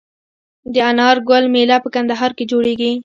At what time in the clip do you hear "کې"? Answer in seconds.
2.37-2.43